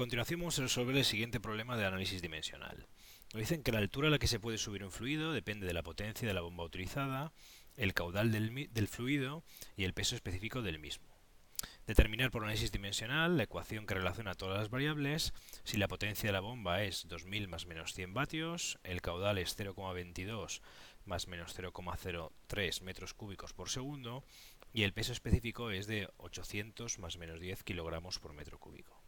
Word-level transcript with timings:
A 0.00 0.08
continuación 0.08 0.40
vamos 0.40 0.58
a 0.58 0.62
resolver 0.62 0.96
el 0.96 1.04
siguiente 1.04 1.40
problema 1.40 1.76
de 1.76 1.84
análisis 1.84 2.22
dimensional. 2.22 2.86
Nos 3.34 3.40
dicen 3.40 3.62
que 3.62 3.70
la 3.70 3.80
altura 3.80 4.08
a 4.08 4.10
la 4.10 4.18
que 4.18 4.28
se 4.28 4.40
puede 4.40 4.56
subir 4.56 4.82
un 4.82 4.90
fluido 4.90 5.34
depende 5.34 5.66
de 5.66 5.74
la 5.74 5.82
potencia 5.82 6.26
de 6.26 6.32
la 6.32 6.40
bomba 6.40 6.64
utilizada, 6.64 7.34
el 7.76 7.92
caudal 7.92 8.32
del, 8.32 8.70
del 8.72 8.88
fluido 8.88 9.44
y 9.76 9.84
el 9.84 9.92
peso 9.92 10.14
específico 10.14 10.62
del 10.62 10.78
mismo. 10.78 11.18
Determinar 11.86 12.30
por 12.30 12.42
análisis 12.42 12.72
dimensional 12.72 13.36
la 13.36 13.42
ecuación 13.42 13.84
que 13.84 13.92
relaciona 13.92 14.32
todas 14.32 14.56
las 14.56 14.70
variables, 14.70 15.34
si 15.64 15.76
la 15.76 15.86
potencia 15.86 16.28
de 16.28 16.32
la 16.32 16.40
bomba 16.40 16.82
es 16.82 17.06
2000 17.06 17.48
más 17.48 17.66
menos 17.66 17.92
100 17.92 18.14
vatios, 18.14 18.78
el 18.84 19.02
caudal 19.02 19.36
es 19.36 19.54
0,22 19.58 20.62
más 21.04 21.28
menos 21.28 21.54
0,03 21.58 22.80
metros 22.80 23.12
cúbicos 23.12 23.52
por 23.52 23.68
segundo 23.68 24.24
y 24.72 24.84
el 24.84 24.94
peso 24.94 25.12
específico 25.12 25.70
es 25.70 25.86
de 25.86 26.08
800 26.16 26.98
más 27.00 27.18
menos 27.18 27.38
10 27.38 27.64
kilogramos 27.64 28.18
por 28.18 28.32
metro 28.32 28.58
cúbico. 28.58 28.99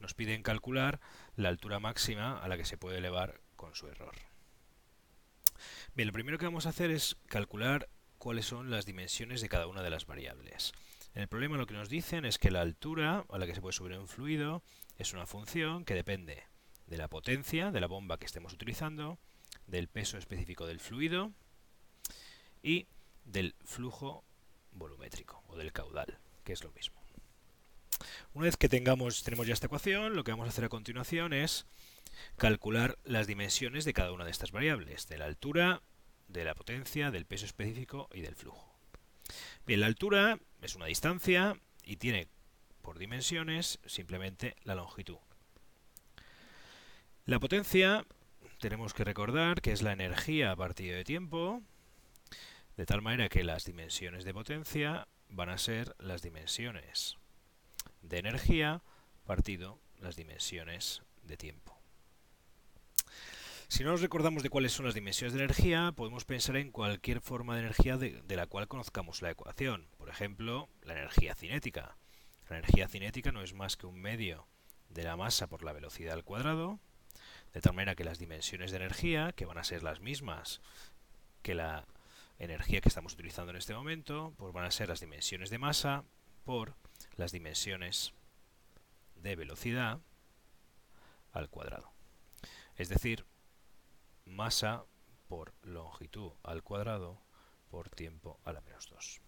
Nos 0.00 0.14
piden 0.14 0.42
calcular 0.42 1.00
la 1.36 1.50
altura 1.50 1.78
máxima 1.78 2.38
a 2.38 2.48
la 2.48 2.56
que 2.56 2.64
se 2.64 2.78
puede 2.78 2.98
elevar 2.98 3.40
con 3.56 3.74
su 3.74 3.86
error. 3.86 4.14
Bien, 5.94 6.08
lo 6.08 6.12
primero 6.12 6.38
que 6.38 6.46
vamos 6.46 6.66
a 6.66 6.70
hacer 6.70 6.90
es 6.90 7.16
calcular 7.26 7.88
cuáles 8.18 8.46
son 8.46 8.70
las 8.70 8.86
dimensiones 8.86 9.40
de 9.40 9.48
cada 9.48 9.66
una 9.66 9.82
de 9.82 9.90
las 9.90 10.06
variables. 10.06 10.72
En 11.14 11.22
el 11.22 11.28
problema 11.28 11.56
lo 11.56 11.66
que 11.66 11.74
nos 11.74 11.88
dicen 11.88 12.24
es 12.24 12.38
que 12.38 12.50
la 12.50 12.60
altura 12.60 13.24
a 13.28 13.38
la 13.38 13.46
que 13.46 13.54
se 13.54 13.60
puede 13.60 13.72
subir 13.72 13.98
un 13.98 14.08
fluido 14.08 14.62
es 14.96 15.12
una 15.12 15.26
función 15.26 15.84
que 15.84 15.94
depende 15.94 16.44
de 16.86 16.98
la 16.98 17.08
potencia 17.08 17.70
de 17.70 17.80
la 17.80 17.86
bomba 17.86 18.18
que 18.18 18.26
estemos 18.26 18.52
utilizando, 18.52 19.18
del 19.66 19.88
peso 19.88 20.18
específico 20.18 20.66
del 20.66 20.80
fluido 20.80 21.32
y 22.62 22.88
del 23.24 23.54
flujo 23.64 24.24
volumétrico 24.72 25.42
o 25.46 25.56
del 25.56 25.72
caudal, 25.72 26.18
que 26.44 26.52
es 26.52 26.62
lo 26.64 26.72
mismo. 26.72 26.99
Una 28.32 28.44
vez 28.44 28.56
que 28.56 28.68
tengamos, 28.68 29.22
tenemos 29.22 29.46
ya 29.46 29.54
esta 29.54 29.66
ecuación, 29.66 30.14
lo 30.14 30.24
que 30.24 30.30
vamos 30.30 30.46
a 30.46 30.50
hacer 30.50 30.64
a 30.64 30.68
continuación 30.68 31.32
es 31.32 31.66
calcular 32.36 32.98
las 33.04 33.26
dimensiones 33.26 33.84
de 33.84 33.92
cada 33.92 34.12
una 34.12 34.24
de 34.24 34.30
estas 34.30 34.52
variables, 34.52 35.08
de 35.08 35.18
la 35.18 35.26
altura, 35.26 35.82
de 36.28 36.44
la 36.44 36.54
potencia, 36.54 37.10
del 37.10 37.26
peso 37.26 37.46
específico 37.46 38.08
y 38.12 38.20
del 38.20 38.36
flujo. 38.36 38.74
Bien, 39.66 39.80
la 39.80 39.86
altura 39.86 40.38
es 40.62 40.74
una 40.74 40.86
distancia 40.86 41.56
y 41.84 41.96
tiene 41.96 42.28
por 42.82 42.98
dimensiones 42.98 43.78
simplemente 43.84 44.56
la 44.64 44.74
longitud. 44.74 45.18
La 47.26 47.38
potencia 47.38 48.06
tenemos 48.58 48.94
que 48.94 49.04
recordar 49.04 49.60
que 49.60 49.72
es 49.72 49.82
la 49.82 49.92
energía 49.92 50.52
a 50.52 50.56
partir 50.56 50.94
de 50.94 51.04
tiempo, 51.04 51.62
de 52.76 52.86
tal 52.86 53.02
manera 53.02 53.28
que 53.28 53.44
las 53.44 53.64
dimensiones 53.64 54.24
de 54.24 54.34
potencia 54.34 55.06
van 55.28 55.50
a 55.50 55.58
ser 55.58 55.94
las 55.98 56.22
dimensiones 56.22 57.19
de 58.02 58.18
energía 58.18 58.82
partido 59.24 59.78
las 60.00 60.16
dimensiones 60.16 61.02
de 61.22 61.36
tiempo. 61.36 61.80
Si 63.68 63.84
no 63.84 63.92
nos 63.92 64.00
recordamos 64.00 64.42
de 64.42 64.50
cuáles 64.50 64.72
son 64.72 64.86
las 64.86 64.94
dimensiones 64.94 65.32
de 65.32 65.44
energía, 65.44 65.92
podemos 65.94 66.24
pensar 66.24 66.56
en 66.56 66.72
cualquier 66.72 67.20
forma 67.20 67.54
de 67.54 67.60
energía 67.60 67.96
de, 67.96 68.36
la 68.36 68.46
cual 68.46 68.66
conozcamos 68.66 69.22
la 69.22 69.30
ecuación. 69.30 69.86
Por 69.96 70.08
ejemplo, 70.08 70.68
la 70.82 70.94
energía 70.94 71.36
cinética. 71.36 71.96
La 72.48 72.58
energía 72.58 72.88
cinética 72.88 73.30
no 73.30 73.42
es 73.42 73.54
más 73.54 73.76
que 73.76 73.86
un 73.86 74.00
medio 74.00 74.48
de 74.88 75.04
la 75.04 75.16
masa 75.16 75.46
por 75.46 75.62
la 75.62 75.72
velocidad 75.72 76.14
al 76.14 76.24
cuadrado, 76.24 76.80
de 77.54 77.60
tal 77.60 77.74
manera 77.74 77.94
que 77.94 78.02
las 78.02 78.18
dimensiones 78.18 78.72
de 78.72 78.78
energía, 78.78 79.32
que 79.36 79.46
van 79.46 79.58
a 79.58 79.62
ser 79.62 79.84
las 79.84 80.00
mismas 80.00 80.60
que 81.42 81.54
la 81.54 81.86
energía 82.40 82.80
que 82.80 82.88
estamos 82.88 83.12
utilizando 83.12 83.50
en 83.50 83.56
este 83.58 83.74
momento, 83.74 84.34
pues 84.36 84.52
van 84.52 84.64
a 84.64 84.72
ser 84.72 84.88
las 84.88 84.98
dimensiones 84.98 85.48
de 85.48 85.58
masa 85.58 86.02
por 86.44 86.74
las 87.20 87.32
dimensiones 87.32 88.14
de 89.16 89.36
velocidad 89.36 90.00
al 91.32 91.50
cuadrado. 91.50 91.92
Es 92.76 92.88
decir, 92.88 93.26
masa 94.24 94.84
por 95.28 95.52
longitud 95.62 96.32
al 96.42 96.62
cuadrado 96.62 97.20
por 97.70 97.90
tiempo 97.90 98.40
a 98.44 98.52
la 98.52 98.62
menos 98.62 98.88
2. 98.88 99.20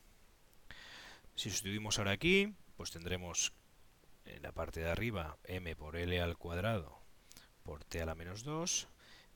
Si 1.37 1.51
sustituimos 1.51 1.99
ahora 1.99 2.13
aquí, 2.13 2.55
pues 2.77 2.91
tendremos 2.91 3.53
en 4.25 4.43
la 4.43 4.53
parte 4.53 4.81
de 4.81 4.91
arriba 4.91 5.37
m 5.45 5.77
por 5.77 5.97
l 5.97 6.21
al 6.21 6.39
cuadrado 6.39 6.99
por 7.63 7.85
t 7.85 8.01
a 8.01 8.07
la 8.07 8.15
menos 8.15 8.43
2 8.43 8.89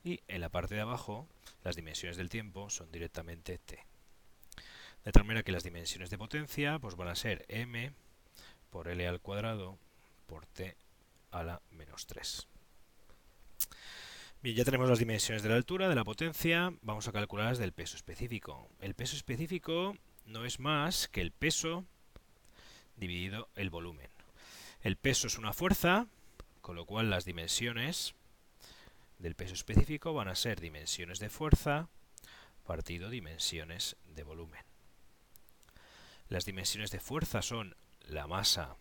y 0.03 0.23
en 0.29 0.41
la 0.41 0.49
parte 0.49 0.75
de 0.75 0.81
abajo 0.81 1.29
las 1.63 1.77
dimensiones 1.77 2.17
del 2.17 2.31
tiempo 2.31 2.71
son 2.71 2.91
directamente 2.91 3.59
t. 3.59 3.85
De 5.05 5.13
tal 5.13 5.25
manera 5.25 5.43
que 5.43 5.53
las 5.53 5.63
dimensiones 5.63 6.09
de 6.09 6.17
potencia 6.17 6.79
pues 6.79 6.97
van 6.97 7.09
a 7.09 7.15
ser 7.15 7.45
m 7.49 7.93
por 8.71 8.89
L 8.89 9.07
al 9.07 9.21
cuadrado 9.21 9.79
por 10.27 10.47
T 10.47 10.77
a 11.31 11.43
la 11.43 11.63
menos 11.71 12.07
3. 12.07 12.47
Bien, 14.43 14.57
ya 14.57 14.65
tenemos 14.65 14.89
las 14.89 14.99
dimensiones 14.99 15.43
de 15.43 15.49
la 15.49 15.57
altura, 15.57 15.89
de 15.89 15.95
la 15.95 16.05
potencia, 16.05 16.73
vamos 16.83 17.09
a 17.09 17.13
calcular 17.13 17.47
las 17.47 17.59
del 17.59 17.73
peso 17.73 17.97
específico. 17.97 18.69
El 18.81 18.95
peso 18.95 19.17
específico 19.17 19.97
no 20.25 20.45
es 20.45 20.61
más 20.61 21.09
que 21.09 21.21
el 21.21 21.33
peso 21.33 21.85
dividido 22.97 23.49
el 23.55 23.71
volumen. 23.71 24.11
El 24.83 24.97
peso 24.97 25.27
es 25.27 25.39
una 25.39 25.53
fuerza, 25.53 26.07
con 26.61 26.77
lo 26.77 26.85
cual 26.85 27.11
las 27.11 27.25
dimensiones 27.25 28.15
del 29.19 29.35
peso 29.35 29.55
específico 29.55 30.13
van 30.15 30.29
a 30.29 30.35
ser 30.35 30.61
dimensiones 30.61 31.19
de 31.19 31.31
fuerza 31.31 31.89
partido 32.67 33.09
dimensiones 33.09 33.97
de 34.05 34.25
volumen. 34.25 34.63
Las 36.29 36.45
dimensiones 36.45 36.91
de 36.91 37.01
fuerza 37.01 37.41
son 37.41 37.77
la 38.07 38.27
masa 38.27 38.77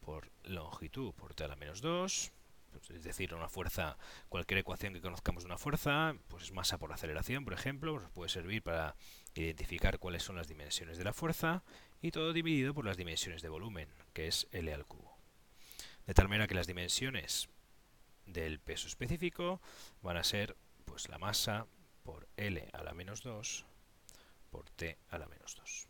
por 0.00 0.30
longitud 0.44 1.12
por 1.14 1.34
t 1.34 1.44
a 1.44 1.48
la 1.48 1.56
menos 1.56 1.80
2, 1.80 2.32
pues, 2.70 2.90
es 2.90 3.04
decir, 3.04 3.34
una 3.34 3.48
fuerza, 3.48 3.96
cualquier 4.28 4.58
ecuación 4.58 4.94
que 4.94 5.00
conozcamos 5.00 5.42
de 5.42 5.48
una 5.48 5.58
fuerza, 5.58 6.14
pues 6.28 6.52
masa 6.52 6.78
por 6.78 6.92
aceleración, 6.92 7.44
por 7.44 7.54
ejemplo, 7.54 7.98
nos 7.98 8.10
puede 8.10 8.28
servir 8.28 8.62
para 8.62 8.96
identificar 9.34 9.98
cuáles 9.98 10.22
son 10.22 10.36
las 10.36 10.48
dimensiones 10.48 10.98
de 10.98 11.04
la 11.04 11.12
fuerza, 11.12 11.62
y 12.00 12.10
todo 12.10 12.32
dividido 12.32 12.74
por 12.74 12.84
las 12.84 12.96
dimensiones 12.96 13.42
de 13.42 13.48
volumen, 13.48 13.88
que 14.12 14.28
es 14.28 14.46
L 14.52 14.72
al 14.72 14.86
cubo. 14.86 15.18
De 16.06 16.14
tal 16.14 16.28
manera 16.28 16.46
que 16.46 16.54
las 16.54 16.66
dimensiones 16.66 17.48
del 18.26 18.60
peso 18.60 18.86
específico 18.86 19.60
van 20.02 20.16
a 20.16 20.24
ser 20.24 20.56
pues 20.84 21.08
la 21.08 21.18
masa 21.18 21.66
por 22.02 22.28
L 22.36 22.68
a 22.72 22.82
la 22.82 22.94
menos 22.94 23.22
2 23.22 23.66
por 24.50 24.70
T 24.70 24.98
a 25.10 25.18
la 25.18 25.26
menos 25.26 25.56
2. 25.56 25.87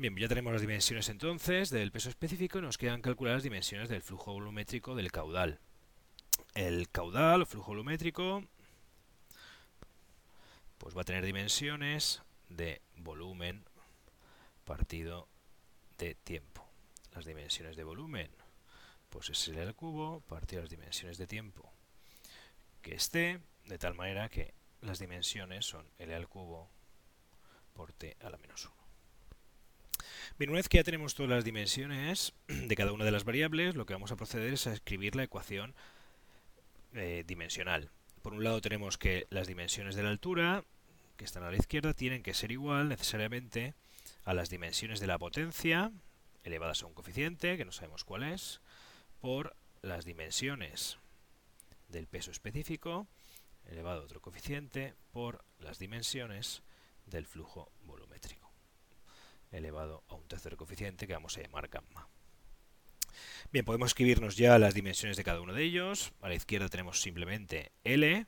Bien, 0.00 0.16
ya 0.16 0.28
tenemos 0.28 0.52
las 0.52 0.62
dimensiones 0.62 1.08
entonces 1.08 1.70
del 1.70 1.90
peso 1.90 2.08
específico 2.08 2.60
y 2.60 2.62
nos 2.62 2.78
quedan 2.78 3.02
calcular 3.02 3.34
las 3.34 3.42
dimensiones 3.42 3.88
del 3.88 4.00
flujo 4.00 4.32
volumétrico 4.32 4.94
del 4.94 5.10
caudal. 5.10 5.58
El 6.54 6.88
caudal 6.88 7.42
o 7.42 7.46
flujo 7.46 7.72
volumétrico 7.72 8.44
pues 10.78 10.96
va 10.96 11.00
a 11.00 11.04
tener 11.04 11.24
dimensiones 11.24 12.22
de 12.48 12.80
volumen 12.94 13.64
partido 14.64 15.26
de 15.98 16.14
tiempo. 16.14 16.64
Las 17.12 17.24
dimensiones 17.24 17.74
de 17.74 17.82
volumen 17.82 18.30
pues 19.10 19.30
es 19.30 19.48
L 19.48 19.60
al 19.60 19.74
cubo 19.74 20.20
partido 20.20 20.60
de 20.60 20.66
las 20.66 20.70
dimensiones 20.70 21.18
de 21.18 21.26
tiempo 21.26 21.72
que 22.82 22.94
esté, 22.94 23.40
de 23.64 23.78
tal 23.78 23.94
manera 23.94 24.28
que 24.28 24.54
las 24.80 25.00
dimensiones 25.00 25.66
son 25.66 25.90
L 25.98 26.14
al 26.14 26.28
cubo 26.28 26.70
por 27.72 27.92
T 27.92 28.16
a 28.20 28.30
la 28.30 28.38
menos 28.38 28.64
1. 28.64 28.77
Bien, 30.38 30.50
una 30.50 30.58
vez 30.58 30.68
que 30.68 30.78
ya 30.78 30.84
tenemos 30.84 31.14
todas 31.14 31.30
las 31.30 31.44
dimensiones 31.44 32.32
de 32.48 32.76
cada 32.76 32.92
una 32.92 33.04
de 33.04 33.10
las 33.10 33.24
variables, 33.24 33.74
lo 33.74 33.86
que 33.86 33.94
vamos 33.94 34.12
a 34.12 34.16
proceder 34.16 34.52
es 34.52 34.66
a 34.66 34.72
escribir 34.72 35.16
la 35.16 35.24
ecuación 35.24 35.74
eh, 36.94 37.24
dimensional. 37.26 37.90
Por 38.22 38.34
un 38.34 38.44
lado 38.44 38.60
tenemos 38.60 38.98
que 38.98 39.26
las 39.30 39.46
dimensiones 39.46 39.94
de 39.94 40.02
la 40.02 40.10
altura, 40.10 40.64
que 41.16 41.24
están 41.24 41.42
a 41.42 41.50
la 41.50 41.56
izquierda, 41.56 41.94
tienen 41.94 42.22
que 42.22 42.34
ser 42.34 42.52
igual 42.52 42.88
necesariamente 42.88 43.74
a 44.24 44.34
las 44.34 44.50
dimensiones 44.50 45.00
de 45.00 45.06
la 45.06 45.18
potencia, 45.18 45.92
elevadas 46.44 46.82
a 46.82 46.86
un 46.86 46.94
coeficiente, 46.94 47.56
que 47.56 47.64
no 47.64 47.72
sabemos 47.72 48.04
cuál 48.04 48.22
es, 48.22 48.60
por 49.20 49.56
las 49.82 50.04
dimensiones 50.04 50.98
del 51.88 52.06
peso 52.06 52.30
específico, 52.30 53.06
elevado 53.70 54.02
a 54.02 54.04
otro 54.04 54.20
coeficiente, 54.20 54.94
por 55.12 55.44
las 55.58 55.78
dimensiones 55.78 56.62
del 57.06 57.26
flujo 57.26 57.70
volumétrico 57.82 58.47
elevado 59.50 60.04
a 60.08 60.14
un 60.14 60.26
tercer 60.28 60.56
coeficiente 60.56 61.06
que 61.06 61.14
vamos 61.14 61.36
a 61.36 61.42
llamar 61.42 61.68
gamma. 61.68 62.08
Bien, 63.50 63.64
podemos 63.64 63.90
escribirnos 63.90 64.36
ya 64.36 64.58
las 64.58 64.74
dimensiones 64.74 65.16
de 65.16 65.24
cada 65.24 65.40
uno 65.40 65.54
de 65.54 65.64
ellos. 65.64 66.12
A 66.20 66.28
la 66.28 66.34
izquierda 66.34 66.68
tenemos 66.68 67.00
simplemente 67.00 67.72
L, 67.84 68.26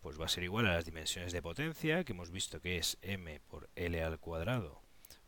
pues 0.00 0.20
va 0.20 0.26
a 0.26 0.28
ser 0.28 0.44
igual 0.44 0.66
a 0.66 0.74
las 0.74 0.84
dimensiones 0.84 1.32
de 1.32 1.42
potencia, 1.42 2.04
que 2.04 2.12
hemos 2.12 2.30
visto 2.30 2.60
que 2.60 2.76
es 2.78 2.98
m 3.02 3.40
por 3.48 3.70
L 3.74 4.02
al 4.02 4.18
cuadrado 4.18 4.82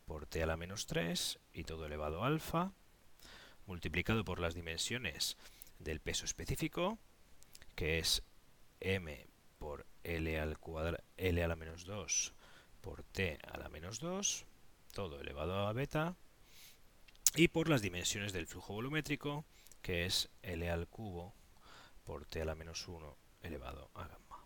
por 0.05 0.27
t 0.27 0.43
a 0.43 0.47
la 0.47 0.57
menos 0.57 0.87
3 0.87 1.39
y 1.55 1.65
todo 1.65 1.87
elevado 1.87 2.23
a 2.23 2.27
alfa, 2.27 2.73
multiplicado 3.67 4.25
por 4.25 4.41
las 4.41 4.55
dimensiones 4.55 5.39
del 5.79 6.01
peso 6.01 6.25
específico, 6.25 6.99
que 7.75 7.99
es 7.99 8.23
m 8.81 9.27
por 9.59 9.87
L 10.05 10.39
al 10.39 10.59
cuadrado, 10.59 11.03
L 11.17 11.43
a 11.43 11.49
la 11.49 11.57
menos 11.57 11.85
2 11.85 12.35
por 12.81 13.05
t 13.05 13.39
a 13.51 13.57
la 13.57 13.69
menos 13.69 14.01
2, 14.01 14.45
todo 14.93 15.21
elevado 15.21 15.67
a 15.67 15.73
beta, 15.73 16.15
y 17.35 17.49
por 17.49 17.69
las 17.69 17.83
dimensiones 17.83 18.33
del 18.33 18.47
flujo 18.47 18.75
volumétrico, 18.75 19.45
que 19.81 20.07
es 20.07 20.29
L 20.43 20.71
al 20.71 20.87
cubo 20.87 21.35
por 22.05 22.27
T 22.27 22.43
a 22.43 22.45
la 22.45 22.55
menos 22.55 22.87
1 22.87 23.17
elevado 23.43 23.91
a 23.95 24.07
gamma. 24.07 24.45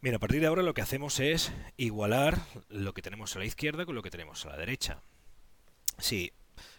Bien, 0.00 0.14
a 0.14 0.18
partir 0.18 0.40
de 0.40 0.46
ahora 0.46 0.62
lo 0.62 0.72
que 0.72 0.82
hacemos 0.82 1.20
es 1.20 1.52
igualar 1.76 2.38
lo 2.68 2.94
que 2.94 3.02
tenemos 3.02 3.36
a 3.36 3.38
la 3.38 3.44
izquierda 3.44 3.84
con 3.84 3.94
lo 3.94 4.02
que 4.02 4.10
tenemos 4.10 4.46
a 4.46 4.50
la 4.50 4.56
derecha. 4.56 5.02
Si 5.98 6.32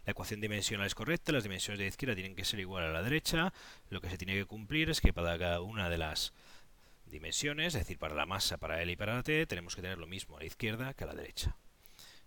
la 0.05 0.11
ecuación 0.11 0.41
dimensional 0.41 0.87
es 0.87 0.95
correcta, 0.95 1.31
las 1.31 1.43
dimensiones 1.43 1.77
de 1.77 1.85
la 1.85 1.89
izquierda 1.89 2.15
tienen 2.15 2.35
que 2.35 2.45
ser 2.45 2.59
igual 2.59 2.85
a 2.85 2.91
la 2.91 3.03
derecha, 3.03 3.53
lo 3.89 4.01
que 4.01 4.09
se 4.09 4.17
tiene 4.17 4.33
que 4.33 4.45
cumplir 4.45 4.89
es 4.89 5.01
que 5.01 5.13
para 5.13 5.37
cada 5.37 5.61
una 5.61 5.89
de 5.89 5.99
las 5.99 6.33
dimensiones, 7.05 7.75
es 7.75 7.81
decir, 7.81 7.99
para 7.99 8.15
la 8.15 8.25
masa, 8.25 8.57
para 8.57 8.81
L 8.81 8.91
y 8.91 8.95
para 8.95 9.15
la 9.15 9.23
T, 9.23 9.45
tenemos 9.45 9.75
que 9.75 9.81
tener 9.81 9.99
lo 9.99 10.07
mismo 10.07 10.37
a 10.37 10.39
la 10.39 10.45
izquierda 10.45 10.93
que 10.93 11.03
a 11.03 11.07
la 11.07 11.13
derecha. 11.13 11.55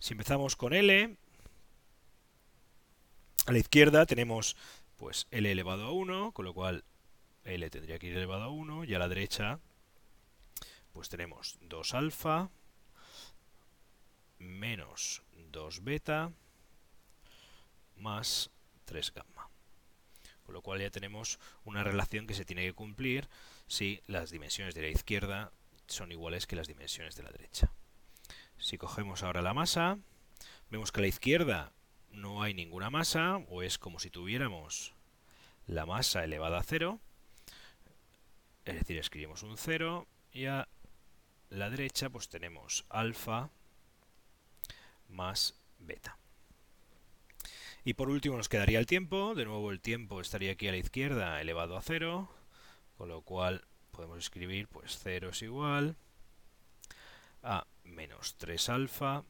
Si 0.04 0.12
empezamos 0.12 0.54
con 0.54 0.74
L, 0.74 1.16
a 3.46 3.52
la 3.52 3.58
izquierda 3.58 4.04
tenemos 4.04 4.54
pues 4.96 5.26
L 5.30 5.50
elevado 5.50 5.86
a 5.86 5.92
1, 5.92 6.32
con 6.32 6.44
lo 6.44 6.52
cual 6.52 6.84
L 7.44 7.70
tendría 7.70 7.98
que 7.98 8.08
ir 8.08 8.16
elevado 8.18 8.42
a 8.42 8.50
1, 8.50 8.84
y 8.84 8.92
a 8.92 8.98
la 8.98 9.08
derecha 9.08 9.60
pues 10.92 11.08
tenemos 11.08 11.56
2 11.62 11.94
alfa 11.94 12.50
menos 14.36 15.22
2 15.52 15.84
beta 15.84 16.34
más 17.96 18.50
3 18.84 19.10
gamma. 19.14 19.48
Con 20.42 20.52
lo 20.52 20.60
cual 20.60 20.82
ya 20.82 20.90
tenemos 20.90 21.38
una 21.64 21.82
relación 21.82 22.26
que 22.26 22.34
se 22.34 22.44
tiene 22.44 22.66
que 22.66 22.74
cumplir 22.74 23.30
si 23.68 24.02
las 24.06 24.30
dimensiones 24.30 24.74
de 24.74 24.82
la 24.82 24.88
izquierda 24.88 25.50
son 25.86 26.12
iguales 26.12 26.46
que 26.46 26.56
las 26.56 26.68
dimensiones 26.68 27.16
de 27.16 27.22
la 27.22 27.30
derecha. 27.30 27.72
Si 28.58 28.78
cogemos 28.78 29.22
ahora 29.22 29.42
la 29.42 29.54
masa, 29.54 29.98
vemos 30.70 30.92
que 30.92 31.00
a 31.00 31.02
la 31.02 31.08
izquierda 31.08 31.72
no 32.10 32.42
hay 32.42 32.54
ninguna 32.54 32.90
masa, 32.90 33.36
o 33.48 33.62
es 33.62 33.78
como 33.78 33.98
si 33.98 34.10
tuviéramos 34.10 34.94
la 35.66 35.86
masa 35.86 36.24
elevada 36.24 36.58
a 36.58 36.62
0, 36.62 37.00
es 38.64 38.74
decir, 38.74 38.98
escribimos 38.98 39.42
un 39.42 39.56
0, 39.56 40.06
y 40.32 40.46
a 40.46 40.68
la 41.50 41.70
derecha 41.70 42.10
pues 42.10 42.28
tenemos 42.28 42.84
alfa 42.88 43.50
más 45.08 45.54
beta. 45.78 46.18
Y 47.84 47.94
por 47.94 48.08
último 48.08 48.36
nos 48.36 48.48
quedaría 48.48 48.78
el 48.78 48.86
tiempo, 48.86 49.34
de 49.34 49.44
nuevo 49.44 49.70
el 49.70 49.80
tiempo 49.80 50.20
estaría 50.20 50.52
aquí 50.52 50.68
a 50.68 50.72
la 50.72 50.78
izquierda 50.78 51.40
elevado 51.40 51.76
a 51.76 51.82
0, 51.82 52.28
con 52.96 53.08
lo 53.08 53.20
cual 53.22 53.66
podemos 53.90 54.18
escribir 54.18 54.68
pues 54.68 54.98
0 55.02 55.30
es 55.30 55.42
igual 55.42 55.96
a 57.42 57.66
menos 57.84 58.36
3 58.38 58.68
alfa 58.68 59.24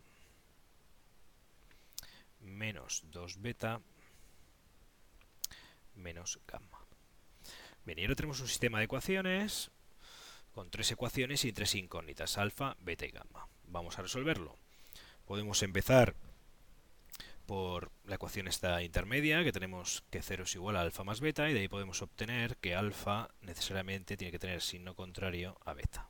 menos 2.41 3.03
2 3.11 3.41
beta 3.41 3.81
menos 5.95 6.41
gamma. 6.47 6.85
Bien, 7.85 7.99
y 7.99 8.03
ahora 8.03 8.15
tenemos 8.15 8.41
un 8.41 8.49
sistema 8.49 8.79
de 8.79 8.85
ecuaciones 8.85 9.71
con 10.53 10.71
tres 10.71 10.91
ecuaciones 10.93 11.45
y 11.45 11.53
tres 11.53 11.75
incógnitas, 11.75 12.39
alfa, 12.39 12.77
beta 12.81 13.07
y 13.07 13.11
gamma. 13.11 13.49
Vamos 13.65 13.99
a 13.99 14.03
resolverlo. 14.03 14.57
Podemos 15.25 15.63
empezar 15.63 16.15
por 17.47 17.91
la 18.05 18.15
ecuación 18.15 18.49
esta 18.49 18.83
intermedia, 18.83 19.45
que 19.45 19.53
tenemos 19.53 20.05
que 20.11 20.23
0 20.23 20.45
es 20.45 20.55
igual 20.55 20.77
a 20.77 20.81
alfa 20.81 21.05
más 21.05 21.21
beta, 21.21 21.51
y 21.51 21.55
de 21.55 21.61
ahí 21.61 21.69
podemos 21.69 22.01
obtener 22.03 22.57
que 22.57 22.75
alfa 22.75 23.29
necesariamente 23.43 24.17
tiene 24.17 24.33
que 24.33 24.39
tener 24.39 24.63
signo 24.63 24.95
contrario 24.95 25.59
a 25.65 25.75
beta. 25.75 26.09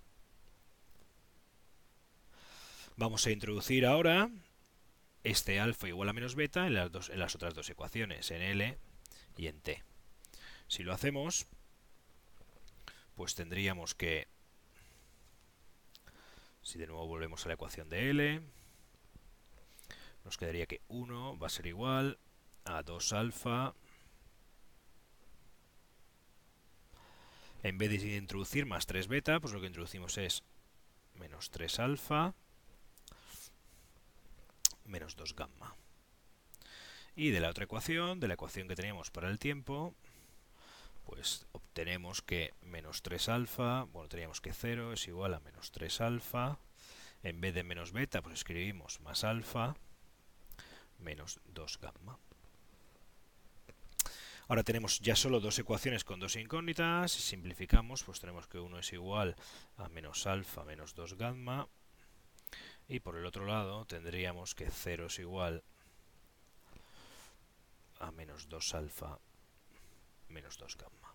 Vamos 2.96 3.26
a 3.26 3.32
introducir 3.32 3.86
ahora 3.86 4.30
este 5.24 5.58
alfa 5.58 5.88
igual 5.88 6.08
a 6.08 6.12
menos 6.12 6.36
beta 6.36 6.68
en 6.68 6.74
las, 6.74 7.34
otras 7.34 7.52
dos 7.52 7.68
ecuaciones, 7.68 8.30
en 8.30 8.40
L 8.40 8.78
y 9.36 9.48
en 9.48 9.60
T. 9.60 9.82
Si 10.68 10.84
lo 10.84 10.92
hacemos, 10.92 11.46
pues 13.16 13.34
tendríamos 13.34 13.96
que 13.96 14.28
si 16.62 16.78
de 16.78 16.86
nuevo 16.86 17.08
volvemos 17.08 17.44
a 17.44 17.48
la 17.48 17.54
ecuación 17.54 17.88
de 17.88 18.10
L, 18.10 18.42
nos 20.24 20.38
quedaría 20.38 20.66
que 20.66 20.80
1 20.86 21.36
va 21.36 21.48
a 21.48 21.50
ser 21.50 21.66
igual 21.66 22.20
a 22.64 22.84
2 22.84 23.12
alfa. 23.12 23.74
En 27.64 27.76
vez 27.76 27.90
de 27.90 28.16
introducir 28.16 28.66
más 28.66 28.86
3 28.86 29.08
beta, 29.08 29.40
pues 29.40 29.52
lo 29.52 29.60
que 29.60 29.66
introducimos 29.66 30.16
es 30.16 30.44
menos 31.14 31.50
3 31.50 31.80
alfa 31.80 32.36
menos 34.94 35.16
2 35.16 35.34
gamma. 35.34 35.74
Y 37.16 37.30
de 37.30 37.40
la 37.40 37.50
otra 37.50 37.64
ecuación, 37.64 38.20
de 38.20 38.28
la 38.28 38.34
ecuación 38.34 38.68
que 38.68 38.76
teníamos 38.76 39.10
para 39.10 39.28
el 39.28 39.40
tiempo, 39.40 39.92
pues 41.04 41.46
obtenemos 41.50 42.22
que 42.22 42.54
menos 42.62 43.02
3 43.02 43.28
alfa, 43.28 43.82
bueno, 43.92 44.08
teníamos 44.08 44.40
que 44.40 44.52
0 44.52 44.92
es 44.92 45.08
igual 45.08 45.34
a 45.34 45.40
menos 45.40 45.72
3 45.72 46.00
alfa, 46.00 46.58
en 47.24 47.40
vez 47.40 47.54
de 47.54 47.64
menos 47.64 47.90
beta, 47.90 48.22
pues 48.22 48.34
escribimos 48.34 49.00
más 49.00 49.24
alfa, 49.24 49.74
menos 51.00 51.40
2 51.46 51.80
gamma. 51.80 52.16
Ahora 54.46 54.62
tenemos 54.62 55.00
ya 55.00 55.16
solo 55.16 55.40
dos 55.40 55.58
ecuaciones 55.58 56.04
con 56.04 56.20
dos 56.20 56.36
incógnitas, 56.36 57.10
si 57.10 57.22
simplificamos, 57.22 58.04
pues 58.04 58.20
tenemos 58.20 58.46
que 58.46 58.60
1 58.60 58.78
es 58.78 58.92
igual 58.92 59.34
a 59.76 59.88
menos 59.88 60.28
alfa 60.28 60.62
menos 60.64 60.94
2 60.94 61.14
gamma, 61.14 61.66
y 62.88 63.00
por 63.00 63.16
el 63.16 63.26
otro 63.26 63.46
lado 63.46 63.84
tendríamos 63.86 64.54
que 64.54 64.70
0 64.70 65.06
es 65.06 65.18
igual 65.18 65.62
a 68.00 68.10
menos 68.10 68.48
2 68.48 68.74
alfa 68.74 69.18
menos 70.28 70.58
2 70.58 70.76
gamma. 70.76 71.14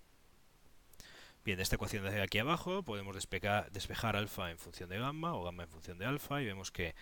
Bien, 1.45 1.57
de 1.57 1.63
esta 1.63 1.75
ecuación 1.75 2.04
de 2.04 2.21
aquí 2.21 2.38
abajo 2.39 2.83
podemos 2.83 3.16
despejar, 3.16 4.16
alfa 4.16 4.51
en 4.51 4.57
función 4.57 4.89
de 4.89 5.00
gamma 5.00 5.36
o 5.36 5.44
gamma 5.44 5.63
en 5.63 5.69
función 5.69 5.98
de 5.98 6.06
alfa 6.06 6.42
y 6.42 6.45
vemos 6.45 6.71
que 6.71 6.95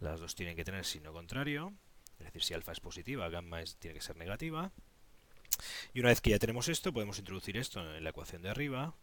las 0.00 0.20
dos 0.20 0.34
tienen 0.34 0.56
que 0.56 0.64
tener 0.64 0.84
signo 0.84 1.12
contrario, 1.12 1.72
es 2.18 2.26
decir, 2.26 2.42
si 2.42 2.54
alfa 2.54 2.72
es 2.72 2.80
positiva, 2.80 3.28
gamma 3.28 3.60
es, 3.62 3.76
tiene 3.76 3.94
que 3.94 4.04
ser 4.04 4.16
negativa. 4.16 4.72
Y 5.92 6.00
una 6.00 6.10
vez 6.10 6.20
que 6.20 6.30
ya 6.30 6.38
tenemos 6.38 6.68
esto, 6.68 6.92
podemos 6.92 7.18
introducir 7.18 7.56
esto 7.56 7.80
en 7.96 8.04
la 8.04 8.10
ecuación 8.10 8.42
de 8.42 8.50
arriba 8.50 8.94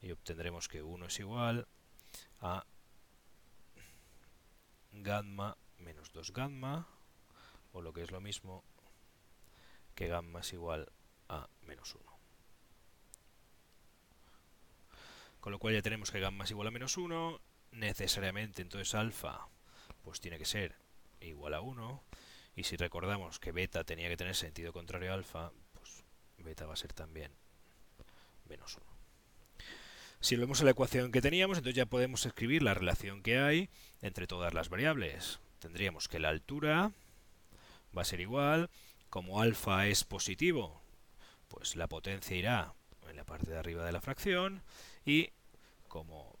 y 0.00 0.10
obtendremos 0.10 0.68
que 0.68 0.82
1 0.82 1.06
es 1.06 1.18
igual 1.20 1.66
a 2.40 2.64
gamma 5.04 5.56
menos 5.78 6.10
2 6.12 6.32
gamma, 6.32 6.88
o 7.72 7.82
lo 7.82 7.92
que 7.92 8.02
es 8.02 8.10
lo 8.10 8.20
mismo, 8.20 8.64
que 9.94 10.08
gamma 10.08 10.40
es 10.40 10.52
igual 10.54 10.90
a 11.28 11.46
menos 11.62 11.94
1. 11.94 12.04
Con 15.40 15.52
lo 15.52 15.58
cual 15.58 15.74
ya 15.74 15.82
tenemos 15.82 16.10
que 16.10 16.20
gamma 16.20 16.44
es 16.44 16.50
igual 16.50 16.68
a 16.68 16.70
menos 16.70 16.96
1, 16.96 17.38
necesariamente 17.72 18.62
entonces 18.62 18.94
alfa 18.94 19.46
pues 20.02 20.20
tiene 20.20 20.38
que 20.38 20.46
ser 20.46 20.74
igual 21.20 21.54
a 21.54 21.60
1, 21.60 22.02
y 22.56 22.64
si 22.64 22.76
recordamos 22.76 23.38
que 23.38 23.52
beta 23.52 23.84
tenía 23.84 24.08
que 24.08 24.16
tener 24.16 24.34
sentido 24.34 24.72
contrario 24.72 25.10
a 25.10 25.14
alfa, 25.14 25.52
pues 25.74 26.02
beta 26.38 26.66
va 26.66 26.72
a 26.72 26.76
ser 26.76 26.94
también 26.94 27.30
menos 28.48 28.76
1. 28.76 28.93
Si 30.24 30.36
vemos 30.36 30.62
a 30.62 30.64
la 30.64 30.70
ecuación 30.70 31.12
que 31.12 31.20
teníamos, 31.20 31.58
entonces 31.58 31.76
ya 31.76 31.84
podemos 31.84 32.24
escribir 32.24 32.62
la 32.62 32.72
relación 32.72 33.22
que 33.22 33.36
hay 33.36 33.68
entre 34.00 34.26
todas 34.26 34.54
las 34.54 34.70
variables. 34.70 35.38
Tendríamos 35.58 36.08
que 36.08 36.18
la 36.18 36.30
altura 36.30 36.92
va 37.94 38.00
a 38.00 38.06
ser 38.06 38.20
igual, 38.20 38.70
como 39.10 39.42
alfa 39.42 39.86
es 39.86 40.02
positivo, 40.04 40.80
pues 41.48 41.76
la 41.76 41.88
potencia 41.88 42.34
irá 42.38 42.72
en 43.06 43.16
la 43.16 43.24
parte 43.24 43.50
de 43.50 43.58
arriba 43.58 43.84
de 43.84 43.92
la 43.92 44.00
fracción 44.00 44.62
y 45.04 45.28
como 45.88 46.38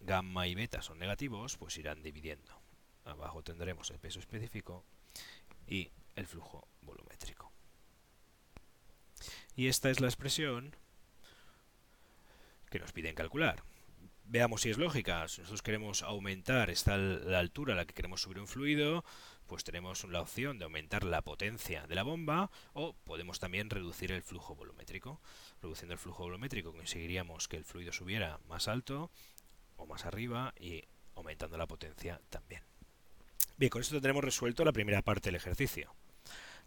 gamma 0.00 0.46
y 0.46 0.54
beta 0.54 0.82
son 0.82 0.98
negativos, 0.98 1.56
pues 1.56 1.78
irán 1.78 2.02
dividiendo. 2.02 2.60
Abajo 3.06 3.42
tendremos 3.42 3.90
el 3.92 3.98
peso 3.98 4.20
específico 4.20 4.84
y 5.66 5.90
el 6.16 6.26
flujo 6.26 6.68
volumétrico. 6.82 7.50
Y 9.56 9.68
esta 9.68 9.88
es 9.88 10.00
la 10.00 10.08
expresión 10.08 10.76
que 12.72 12.80
nos 12.80 12.92
piden 12.92 13.14
calcular. 13.14 13.62
Veamos 14.24 14.62
si 14.62 14.70
es 14.70 14.78
lógica. 14.78 15.28
Si 15.28 15.42
nosotros 15.42 15.62
queremos 15.62 16.02
aumentar 16.02 16.70
esta 16.70 16.96
la 16.96 17.38
altura 17.38 17.74
a 17.74 17.76
la 17.76 17.84
que 17.84 17.94
queremos 17.94 18.22
subir 18.22 18.38
un 18.38 18.48
fluido, 18.48 19.04
pues 19.46 19.62
tenemos 19.62 20.04
la 20.04 20.22
opción 20.22 20.58
de 20.58 20.64
aumentar 20.64 21.04
la 21.04 21.20
potencia 21.20 21.86
de 21.86 21.94
la 21.94 22.02
bomba 22.02 22.50
o 22.72 22.94
podemos 23.04 23.38
también 23.38 23.68
reducir 23.68 24.10
el 24.10 24.22
flujo 24.22 24.54
volumétrico. 24.54 25.20
Reduciendo 25.60 25.92
el 25.92 25.98
flujo 25.98 26.24
volumétrico 26.24 26.72
conseguiríamos 26.72 27.46
que 27.46 27.58
el 27.58 27.64
fluido 27.64 27.92
subiera 27.92 28.40
más 28.48 28.68
alto 28.68 29.10
o 29.76 29.86
más 29.86 30.06
arriba 30.06 30.54
y 30.58 30.82
aumentando 31.14 31.58
la 31.58 31.66
potencia 31.66 32.20
también. 32.30 32.62
Bien, 33.58 33.68
con 33.68 33.82
esto 33.82 33.96
tendremos 33.96 34.24
resuelto 34.24 34.64
la 34.64 34.72
primera 34.72 35.02
parte 35.02 35.28
del 35.28 35.36
ejercicio. 35.36 35.94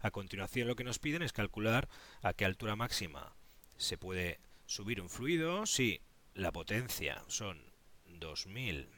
A 0.00 0.12
continuación 0.12 0.68
lo 0.68 0.76
que 0.76 0.84
nos 0.84 1.00
piden 1.00 1.22
es 1.22 1.32
calcular 1.32 1.88
a 2.22 2.32
qué 2.32 2.44
altura 2.44 2.76
máxima 2.76 3.34
se 3.76 3.98
puede 3.98 4.38
subir 4.66 5.00
un 5.00 5.08
fluido 5.08 5.64
si 5.66 6.00
la 6.34 6.52
potencia 6.52 7.22
son 7.28 7.62
2000 8.06 8.88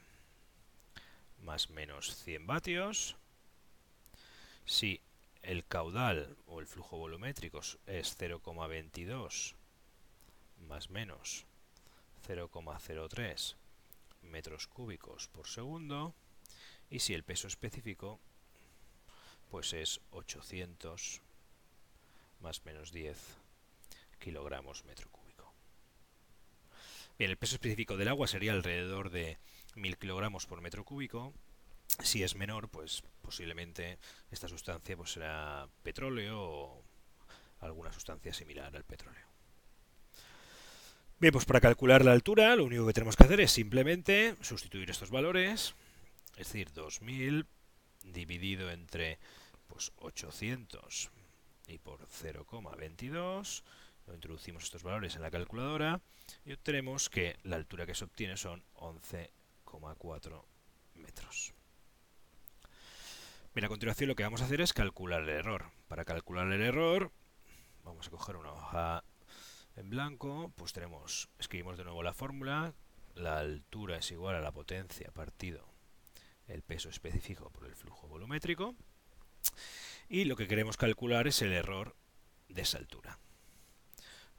más 1.43 1.69
menos 1.69 2.15
100 2.23 2.47
vatios, 2.47 3.15
si 4.65 5.01
el 5.41 5.65
caudal 5.65 6.35
o 6.47 6.59
el 6.59 6.67
flujo 6.67 6.97
volumétrico 6.97 7.59
es 7.59 8.19
0,22 8.19 9.55
más 10.67 10.89
menos 10.89 11.45
0,03 12.27 13.55
metros 14.23 14.67
cúbicos 14.67 15.27
por 15.29 15.47
segundo 15.47 16.13
y 16.89 16.99
si 16.99 17.13
el 17.13 17.23
peso 17.23 17.47
específico 17.47 18.19
pues 19.49 19.73
es 19.73 20.01
800 20.11 21.21
más 22.41 22.65
menos 22.65 22.91
10 22.91 23.17
kilogramos 24.19 24.83
metro 24.85 25.09
cúbico. 25.09 25.18
El 27.19 27.35
peso 27.35 27.55
específico 27.55 27.97
del 27.97 28.07
agua 28.07 28.27
sería 28.27 28.53
alrededor 28.53 29.09
de 29.09 29.37
1000 29.75 29.97
kilogramos 29.97 30.45
por 30.45 30.61
metro 30.61 30.85
cúbico. 30.85 31.33
Si 32.01 32.23
es 32.23 32.35
menor, 32.35 32.69
pues 32.69 33.03
posiblemente 33.21 33.99
esta 34.31 34.47
sustancia 34.47 34.95
pues 34.95 35.11
será 35.11 35.67
petróleo 35.83 36.41
o 36.41 36.83
alguna 37.59 37.91
sustancia 37.91 38.33
similar 38.33 38.73
al 38.73 38.85
petróleo. 38.85 39.27
Bien, 41.19 41.33
pues 41.33 41.43
para 41.43 41.59
calcular 41.59 42.05
la 42.05 42.13
altura 42.13 42.55
lo 42.55 42.63
único 42.63 42.87
que 42.87 42.93
tenemos 42.93 43.17
que 43.17 43.25
hacer 43.25 43.41
es 43.41 43.51
simplemente 43.51 44.37
sustituir 44.39 44.89
estos 44.89 45.09
valores, 45.09 45.75
es 46.37 46.47
decir, 46.47 46.71
2000 46.71 47.45
dividido 48.05 48.71
entre 48.71 49.19
pues 49.67 49.91
800 49.97 51.11
y 51.67 51.79
por 51.79 52.07
0,22 52.07 53.63
introducimos 54.13 54.63
estos 54.63 54.83
valores 54.83 55.15
en 55.15 55.21
la 55.21 55.31
calculadora 55.31 56.01
y 56.45 56.53
obtenemos 56.53 57.09
que 57.09 57.37
la 57.43 57.55
altura 57.55 57.85
que 57.85 57.95
se 57.95 58.05
obtiene 58.05 58.37
son 58.37 58.63
11,4 58.75 60.45
metros. 60.95 61.53
Bien, 63.53 63.65
a 63.65 63.69
continuación 63.69 64.09
lo 64.09 64.15
que 64.15 64.23
vamos 64.23 64.41
a 64.41 64.45
hacer 64.45 64.61
es 64.61 64.73
calcular 64.73 65.21
el 65.23 65.29
error. 65.29 65.71
Para 65.87 66.05
calcular 66.05 66.51
el 66.51 66.61
error 66.61 67.11
vamos 67.83 68.07
a 68.07 68.11
coger 68.11 68.35
una 68.35 68.51
hoja 68.51 69.03
en 69.75 69.89
blanco, 69.89 70.51
pues 70.55 70.73
tenemos, 70.73 71.29
escribimos 71.39 71.77
de 71.77 71.83
nuevo 71.83 72.03
la 72.03 72.13
fórmula, 72.13 72.73
la 73.15 73.39
altura 73.39 73.97
es 73.97 74.11
igual 74.11 74.35
a 74.35 74.41
la 74.41 74.51
potencia 74.51 75.11
partido 75.11 75.67
el 76.49 76.63
peso 76.63 76.89
específico 76.89 77.49
por 77.51 77.65
el 77.65 77.75
flujo 77.75 78.07
volumétrico 78.07 78.75
y 80.09 80.25
lo 80.25 80.35
que 80.35 80.47
queremos 80.47 80.77
calcular 80.77 81.27
es 81.27 81.41
el 81.41 81.53
error 81.53 81.95
de 82.47 82.63
esa 82.63 82.79
altura. 82.79 83.19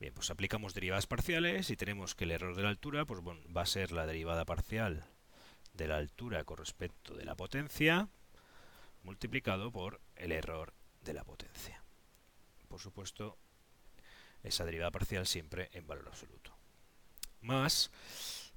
Bien, 0.01 0.15
pues 0.15 0.31
aplicamos 0.31 0.73
derivadas 0.73 1.07
parciales 1.07 1.69
y 1.69 1.77
tenemos 1.77 2.15
que 2.15 2.25
el 2.25 2.31
error 2.31 2.57
de 2.57 2.63
la 2.63 2.71
altura 2.71 3.05
pues, 3.05 3.21
va 3.21 3.61
a 3.61 3.67
ser 3.67 3.93
la 3.93 4.07
derivada 4.07 4.47
parcial 4.47 5.05
de 5.75 5.89
la 5.89 5.99
altura 5.99 6.45
con 6.45 6.57
respecto 6.57 7.15
de 7.15 7.27
la 7.27 7.35
potencia 7.35 8.09
multiplicado 9.03 9.71
por 9.71 10.01
el 10.17 10.33
error 10.33 10.73
de 11.03 11.13
la 11.13 11.23
potencia. 11.23 11.85
Por 12.69 12.81
supuesto, 12.81 13.37
esa 14.43 14.65
derivada 14.65 14.91
parcial 14.91 15.27
siempre 15.27 15.69
en 15.75 15.87
valor 15.87 16.09
absoluto. 16.09 16.57
Más 17.43 17.91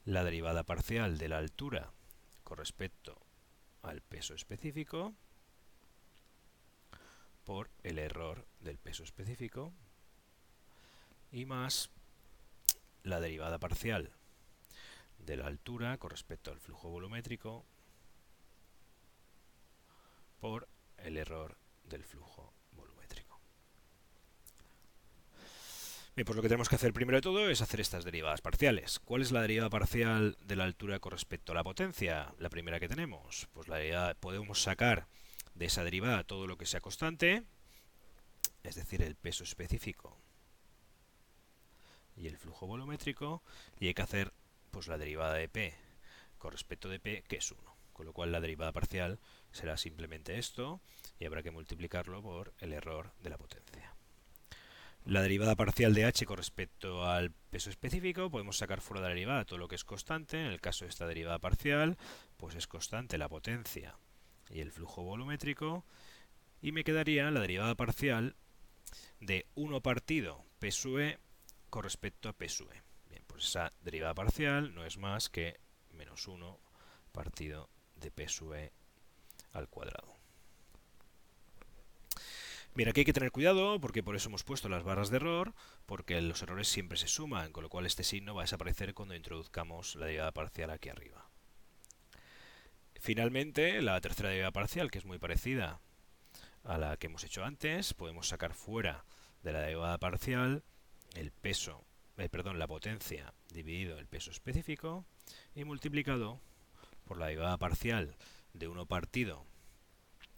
la 0.06 0.24
derivada 0.24 0.64
parcial 0.64 1.18
de 1.18 1.28
la 1.28 1.40
altura 1.40 1.92
con 2.46 2.58
respecto 2.58 3.20
al 3.82 4.02
peso 4.02 4.34
específico 4.34 5.14
por 7.44 7.70
el 7.84 8.00
error 8.00 8.46
del 8.62 8.78
peso 8.78 9.04
específico 9.04 9.74
y 11.34 11.46
más 11.46 11.90
la 13.02 13.20
derivada 13.20 13.58
parcial 13.58 14.12
de 15.18 15.36
la 15.36 15.48
altura 15.48 15.98
con 15.98 16.12
respecto 16.12 16.52
al 16.52 16.60
flujo 16.60 16.90
volumétrico 16.90 17.66
por 20.40 20.70
el 20.98 21.18
error 21.18 21.58
del 21.86 22.04
flujo 22.04 22.54
volumétrico. 22.74 23.40
Bien, 26.16 26.26
pues 26.26 26.36
lo 26.36 26.44
que 26.44 26.50
tenemos 26.50 26.70
que 26.70 26.76
hacer 26.76 26.94
primero 26.94 27.18
de 27.18 27.24
todo 27.24 27.50
es 27.50 27.62
hacer 27.62 27.82
estas 27.82 28.06
derivadas 28.06 28.42
parciales. 28.42 29.00
¿Cuál 29.00 29.24
es 29.24 29.32
la 29.32 29.42
derivada 29.42 29.72
parcial 29.72 30.38
de 30.46 30.56
la 30.56 30.66
altura 30.66 31.00
con 31.00 31.14
respecto 31.14 31.52
a 31.52 31.56
la 31.56 31.64
potencia? 31.64 32.36
La 32.38 32.50
primera 32.50 32.80
que 32.80 32.88
tenemos. 32.88 33.48
Pues 33.54 33.68
la 33.68 34.16
podemos 34.20 34.62
sacar 34.62 35.08
de 35.56 35.66
esa 35.66 35.84
derivada 35.84 36.24
todo 36.24 36.46
lo 36.46 36.58
que 36.58 36.68
sea 36.68 36.82
constante, 36.82 37.44
es 38.64 38.76
decir, 38.76 39.02
el 39.02 39.16
peso 39.16 39.44
específico 39.44 40.20
y 42.16 42.28
el 42.28 42.38
flujo 42.38 42.68
volumétrico, 42.68 43.44
y 43.80 43.88
hay 43.88 43.94
que 43.94 44.02
hacer 44.02 44.34
pues 44.72 44.88
la 44.88 44.98
derivada 44.98 45.34
de 45.36 45.50
P 45.50 45.74
con 46.38 46.52
respecto 46.52 46.90
de 46.90 47.00
P, 47.00 47.24
que 47.28 47.38
es 47.38 47.52
1. 47.52 47.62
Con 47.94 48.06
lo 48.06 48.14
cual 48.14 48.32
la 48.32 48.42
derivada 48.42 48.72
parcial 48.72 49.20
será 49.52 49.78
simplemente 49.78 50.38
esto, 50.38 50.82
y 51.20 51.26
habrá 51.26 51.44
que 51.44 51.52
multiplicarlo 51.52 52.22
por 52.22 52.54
el 52.60 52.74
error 52.74 53.14
de 53.22 53.30
la 53.30 53.38
potencia. 53.38 53.96
La 55.06 55.22
derivada 55.22 55.56
parcial 55.56 55.94
de 55.94 56.06
h 56.06 56.26
con 56.26 56.38
respecto 56.38 57.04
al 57.04 57.32
peso 57.32 57.70
específico, 57.70 58.30
podemos 58.32 58.58
sacar 58.58 58.80
fuera 58.80 59.02
de 59.02 59.10
la 59.10 59.14
derivada 59.14 59.44
todo 59.44 59.60
lo 59.60 59.68
que 59.68 59.76
es 59.76 59.84
constante. 59.84 60.40
En 60.40 60.48
el 60.48 60.62
caso 60.62 60.86
de 60.86 60.90
esta 60.90 61.06
derivada 61.06 61.40
parcial, 61.40 61.98
pues 62.38 62.56
es 62.56 62.68
constante 62.68 63.18
la 63.18 63.28
potencia 63.28 63.98
y 64.50 64.62
el 64.62 64.72
flujo 64.72 65.04
volumétrico. 65.04 65.86
Y 66.62 66.72
me 66.72 66.86
quedaría 66.86 67.30
la 67.32 67.42
derivada 67.42 67.76
parcial 67.76 68.38
de 69.20 69.46
1 69.56 69.82
partido 69.82 70.46
P 70.60 70.72
sub 70.72 71.00
E 71.00 71.20
con 71.74 71.82
respecto 71.82 72.30
a 72.30 72.34
P 72.34 72.48
sub 72.50 72.72
E. 72.72 72.84
Bien, 73.10 73.24
pues 73.26 73.46
esa 73.46 73.74
derivada 73.82 74.14
parcial 74.14 74.76
no 74.76 74.86
es 74.86 75.00
más 75.00 75.28
que 75.28 75.60
menos 75.90 76.28
1 76.28 76.60
partido 77.12 77.68
de 77.96 78.12
P 78.12 78.28
sub 78.28 78.54
E 78.54 78.72
al 79.54 79.68
cuadrado. 79.70 80.14
Bien, 82.76 82.90
aquí 82.90 83.00
hay 83.00 83.06
que 83.06 83.14
tener 83.14 83.32
cuidado 83.32 83.80
porque 83.82 84.04
por 84.04 84.16
eso 84.16 84.30
hemos 84.30 84.44
puesto 84.44 84.70
las 84.70 84.84
barras 84.84 85.10
de 85.10 85.16
error, 85.16 85.56
porque 85.88 86.22
los 86.22 86.44
errores 86.44 86.68
siempre 86.68 86.96
se 86.96 87.08
suman, 87.08 87.52
con 87.52 87.64
lo 87.64 87.70
cual 87.70 87.88
este 87.88 88.04
signo 88.04 88.36
va 88.36 88.42
a 88.42 88.44
desaparecer 88.44 88.94
cuando 88.94 89.16
introduzcamos 89.16 89.96
la 89.96 90.06
derivada 90.06 90.32
parcial 90.32 90.70
aquí 90.70 90.90
arriba. 90.90 91.28
Finalmente, 93.00 93.82
la 93.82 94.00
tercera 94.00 94.30
derivada 94.30 94.52
parcial, 94.52 94.92
que 94.92 95.00
es 95.00 95.06
muy 95.06 95.18
parecida 95.18 95.82
a 96.64 96.78
la 96.78 96.98
que 96.98 97.08
hemos 97.08 97.24
hecho 97.24 97.44
antes, 97.44 97.96
podemos 97.96 98.28
sacar 98.28 98.54
fuera 98.54 99.06
de 99.42 99.54
la 99.54 99.62
derivada 99.62 99.98
parcial 99.98 100.64
el 101.14 101.32
peso, 101.32 101.84
eh, 102.18 102.30
perdón, 102.30 102.60
la 102.60 102.68
potencia 102.68 103.34
dividido 103.52 104.00
el 104.00 104.08
peso 104.08 104.32
específico 104.32 105.06
y 105.56 105.64
multiplicado 105.64 106.40
por 107.06 107.18
la 107.18 107.28
derivada 107.28 107.58
parcial 107.58 108.16
de 108.54 108.68
1 108.68 108.86
partido 108.86 109.46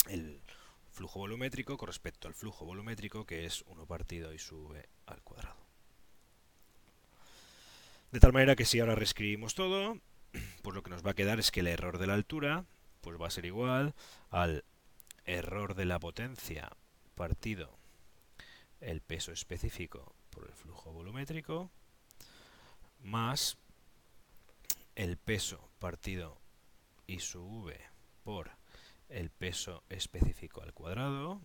el 0.07 0.41
flujo 0.91 1.19
volumétrico 1.19 1.77
con 1.77 1.87
respecto 1.87 2.27
al 2.27 2.33
flujo 2.33 2.65
volumétrico 2.65 3.25
que 3.25 3.45
es 3.45 3.63
1 3.67 3.85
partido 3.85 4.33
y 4.33 4.39
sube 4.39 4.87
al 5.05 5.21
cuadrado. 5.21 5.65
De 8.11 8.19
tal 8.19 8.33
manera 8.33 8.55
que 8.55 8.65
si 8.65 8.79
ahora 8.79 8.95
reescribimos 8.95 9.55
todo, 9.55 9.99
pues 10.61 10.75
lo 10.75 10.83
que 10.83 10.89
nos 10.89 11.05
va 11.05 11.11
a 11.11 11.15
quedar 11.15 11.39
es 11.39 11.51
que 11.51 11.59
el 11.59 11.67
error 11.67 11.97
de 11.97 12.07
la 12.07 12.13
altura 12.13 12.65
pues 13.01 13.21
va 13.21 13.27
a 13.27 13.31
ser 13.31 13.45
igual 13.45 13.93
al 14.29 14.63
error 15.25 15.75
de 15.75 15.85
la 15.85 15.99
potencia 15.99 16.71
partido 17.15 17.77
el 18.81 19.01
peso 19.01 19.31
específico 19.31 20.15
por 20.35 20.45
el 20.45 20.53
flujo 20.53 20.91
volumétrico 20.91 21.71
más 22.99 23.57
el 24.95 25.17
peso 25.17 25.69
partido 25.79 26.37
I 27.07 27.19
sub 27.19 27.63
v 27.65 27.79
por 28.23 28.51
el 29.07 29.29
peso 29.29 29.83
específico 29.89 30.61
al 30.61 30.73
cuadrado 30.73 31.41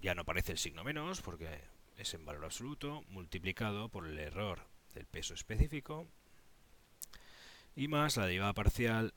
ya 0.00 0.14
no 0.14 0.22
aparece 0.22 0.52
el 0.52 0.58
signo 0.58 0.82
menos 0.82 1.20
porque 1.20 1.60
es 1.98 2.14
en 2.14 2.24
valor 2.24 2.46
absoluto 2.46 3.02
multiplicado 3.08 3.90
por 3.90 4.06
el 4.06 4.18
error 4.18 4.60
del 4.94 5.06
peso 5.06 5.34
específico 5.34 6.06
y 7.76 7.88
más 7.88 8.16
la 8.16 8.26
derivada 8.26 8.52
parcial, 8.52 9.14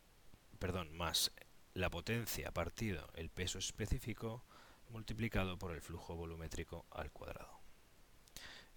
perdón, 0.59 0.95
más 0.95 1.31
la 1.73 1.89
potencia 1.89 2.51
partido 2.51 3.09
el 3.13 3.29
peso 3.29 3.59
específico 3.59 4.43
multiplicado 4.89 5.57
por 5.57 5.71
el 5.71 5.81
flujo 5.81 6.15
volumétrico 6.15 6.85
al 6.91 7.11
cuadrado. 7.11 7.56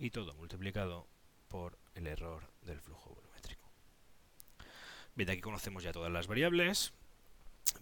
Y 0.01 0.11
todo 0.11 0.35
multiplicado 0.35 1.07
por 1.47 1.79
el 1.95 2.07
error 2.07 2.51
del 2.63 2.81
flujo 2.81 3.15
volumétrico. 3.15 3.71
Bien, 5.15 5.29
aquí 5.29 5.43
conocemos 5.43 5.83
ya 5.83 5.93
todas 5.93 6.11
las 6.11 6.27
variables. 6.27 6.95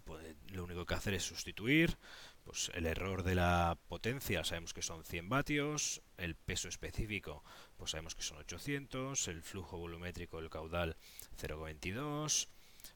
Pues, 0.05 0.35
lo 0.49 0.65
único 0.65 0.85
que 0.85 0.95
hacer 0.95 1.15
es 1.15 1.23
sustituir 1.23 1.97
pues, 2.43 2.73
el 2.75 2.87
error 2.87 3.23
de 3.23 3.37
la 3.37 3.79
potencia, 3.89 4.43
sabemos 4.43 4.75
que 4.75 4.83
son 4.83 5.05
100 5.05 5.29
vatios, 5.29 6.03
el 6.17 6.35
peso 6.35 6.69
específico, 6.69 7.45
pues 7.77 7.93
sabemos 7.93 8.17
que 8.17 8.23
son 8.23 8.39
800, 8.39 9.29
el 9.29 9.43
flujo 9.43 9.79
volumétrico, 9.79 10.41
el 10.41 10.51
caudal 10.51 10.97
0,22, 11.41 12.49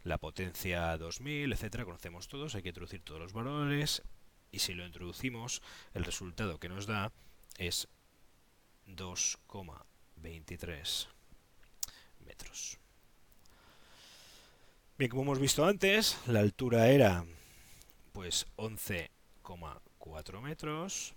la 0.03 0.19
potencia 0.19 0.97
2000, 0.99 1.53
etcétera, 1.53 1.85
conocemos 1.85 2.27
todos, 2.27 2.57
hay 2.57 2.63
que 2.63 2.71
introducir 2.71 3.03
todos 3.03 3.21
los 3.21 3.33
valores 3.33 4.03
y 4.51 4.59
si 4.59 4.75
lo 4.75 4.85
introducimos, 4.85 5.63
el 5.95 6.05
resultado 6.05 6.59
que 6.59 6.69
nos 6.69 6.87
da 6.87 7.13
es 7.59 7.89
2,23 8.97 11.07
metros. 12.25 12.79
Bien, 14.99 15.11
como 15.11 15.23
hemos 15.23 15.39
visto 15.39 15.65
antes, 15.65 16.19
la 16.27 16.41
altura 16.41 16.89
era 16.89 17.25
pues 18.13 18.47
11 18.57 19.13
2,4 19.43 20.41
metros 20.41 21.15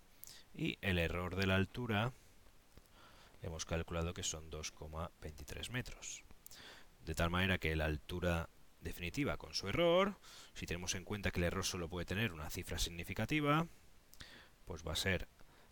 y 0.54 0.78
el 0.82 1.00
error 1.00 1.36
de 1.36 1.48
la 1.48 1.56
altura 1.56 2.14
hemos 3.42 3.66
calculado 3.66 4.14
que 4.14 4.24
son 4.24 4.50
2,23 4.50 5.70
metros. 5.72 6.24
De 7.06 7.14
tal 7.14 7.30
manera 7.30 7.58
que 7.58 7.76
la 7.76 7.86
altura 7.86 8.50
definitiva 8.82 9.38
con 9.38 9.54
su 9.54 9.68
error, 9.68 10.18
si 10.54 10.66
tenemos 10.66 10.96
en 10.96 11.06
cuenta 11.06 11.32
que 11.32 11.40
el 11.40 11.46
error 11.46 11.66
solo 11.66 11.90
puede 11.90 12.06
tener 12.06 12.34
una 12.34 12.50
cifra 12.50 12.80
significativa, 12.80 13.68
pues 14.66 14.86
va 14.86 14.94
a 14.94 14.98
ser 14.98 15.28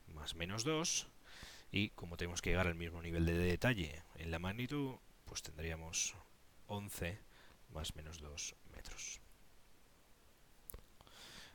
más 0.08 0.36
menos 0.36 0.64
2 0.64 1.08
y 1.74 1.90
como 1.90 2.18
tenemos 2.18 2.44
que 2.44 2.52
llegar 2.52 2.68
al 2.68 2.76
mismo 2.76 3.02
nivel 3.02 3.26
de 3.26 3.34
detalle 3.34 4.04
en 4.18 4.30
la 4.30 4.38
magnitud, 4.38 4.98
pues 5.26 5.42
tendríamos 5.42 6.14
11 6.68 7.20
más 7.70 7.96
menos 7.96 8.20
2 8.22 8.56
metros. 8.76 9.20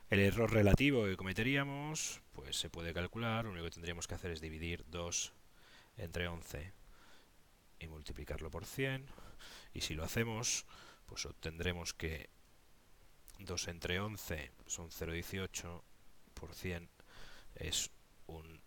El 0.09 0.19
error 0.19 0.51
relativo 0.51 1.05
que 1.05 1.15
cometeríamos, 1.15 2.21
pues 2.33 2.57
se 2.57 2.69
puede 2.69 2.93
calcular, 2.93 3.45
lo 3.45 3.51
único 3.51 3.67
que 3.67 3.71
tendríamos 3.71 4.07
que 4.07 4.15
hacer 4.15 4.31
es 4.31 4.41
dividir 4.41 4.83
2 4.89 5.31
entre 5.95 6.27
11 6.27 6.73
y 7.79 7.87
multiplicarlo 7.87 8.51
por 8.51 8.65
100, 8.65 9.05
y 9.73 9.81
si 9.81 9.95
lo 9.95 10.03
hacemos, 10.03 10.65
pues 11.05 11.25
obtendremos 11.25 11.93
que 11.93 12.29
2 13.39 13.69
entre 13.69 14.01
11 14.01 14.51
son 14.67 14.89
0,18 14.89 15.81
por 16.33 16.53
100 16.53 16.89
es 17.55 17.89
un 18.27 18.59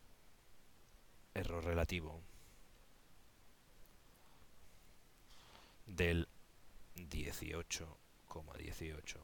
error 1.35 1.65
relativo 1.65 2.21
del 5.87 6.29
18,18%. 6.97 9.17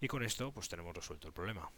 Y 0.00 0.08
con 0.08 0.22
esto 0.22 0.52
pues 0.52 0.68
tenemos 0.68 0.94
resuelto 0.94 1.26
el 1.28 1.34
problema. 1.34 1.68